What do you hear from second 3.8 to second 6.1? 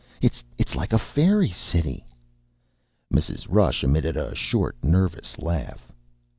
emitted a short, nervous laugh.